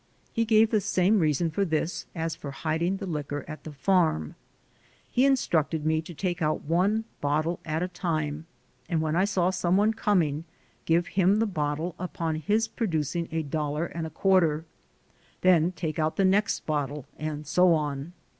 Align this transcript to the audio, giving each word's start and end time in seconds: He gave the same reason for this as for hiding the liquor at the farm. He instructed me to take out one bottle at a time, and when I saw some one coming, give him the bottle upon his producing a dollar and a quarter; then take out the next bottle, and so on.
He 0.33 0.45
gave 0.45 0.71
the 0.71 0.81
same 0.81 1.19
reason 1.19 1.51
for 1.51 1.63
this 1.63 2.07
as 2.15 2.35
for 2.35 2.49
hiding 2.49 2.97
the 2.97 3.05
liquor 3.05 3.45
at 3.47 3.63
the 3.63 3.71
farm. 3.71 4.33
He 5.11 5.25
instructed 5.27 5.85
me 5.85 6.01
to 6.01 6.15
take 6.15 6.41
out 6.41 6.63
one 6.63 7.03
bottle 7.21 7.59
at 7.65 7.83
a 7.83 7.87
time, 7.87 8.47
and 8.89 8.99
when 8.99 9.15
I 9.15 9.25
saw 9.25 9.51
some 9.51 9.77
one 9.77 9.93
coming, 9.93 10.45
give 10.85 11.05
him 11.09 11.37
the 11.37 11.45
bottle 11.45 11.93
upon 11.99 12.33
his 12.37 12.67
producing 12.67 13.29
a 13.31 13.43
dollar 13.43 13.85
and 13.85 14.07
a 14.07 14.09
quarter; 14.09 14.65
then 15.41 15.71
take 15.73 15.99
out 15.99 16.15
the 16.15 16.25
next 16.25 16.65
bottle, 16.65 17.05
and 17.19 17.45
so 17.45 17.75
on. 17.75 18.13